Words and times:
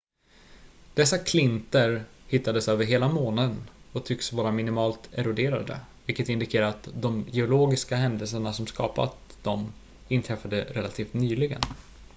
dessa 0.93 1.17
klinter 1.17 2.05
hittades 2.27 2.67
över 2.67 2.85
hela 2.85 3.07
månen 3.07 3.69
och 3.93 4.05
tycks 4.05 4.33
vara 4.33 4.51
minimalt 4.51 5.09
eroderade 5.13 5.79
vilket 6.05 6.29
indikerar 6.29 6.65
att 6.67 6.87
de 7.01 7.25
geologiska 7.31 7.95
händelserna 7.95 8.53
som 8.53 8.67
skapade 8.67 9.11
dem 9.43 9.73
inträffade 10.07 10.63
relativt 10.63 11.13
nyligen 11.13 11.61